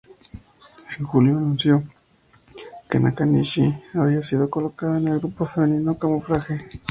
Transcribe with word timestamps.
En 0.97 1.05
julio, 1.05 1.33
se 1.33 1.37
anunció 1.37 1.83
que 2.89 2.99
Nakanishi 2.99 3.71
había 3.93 4.23
sido 4.23 4.49
colocada 4.49 4.97
en 4.97 5.09
el 5.09 5.19
grupo 5.19 5.45
femenino 5.45 5.95
Camuflaje. 5.99 6.59